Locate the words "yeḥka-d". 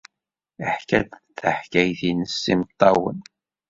0.61-1.09